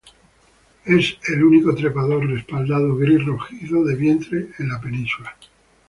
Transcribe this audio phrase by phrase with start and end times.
[0.83, 5.37] Es el único trepador respaldados gris rojizo de vientre en la península.